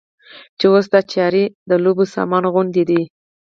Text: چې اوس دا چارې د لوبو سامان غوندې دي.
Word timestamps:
چې 0.57 0.65
اوس 0.73 0.85
دا 0.93 1.01
چارې 1.13 1.43
د 1.69 1.71
لوبو 1.83 2.05
سامان 2.15 2.43
غوندې 2.53 2.83
دي. 2.89 3.01